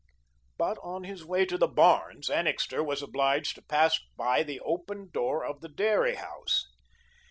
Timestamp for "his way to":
1.03-1.59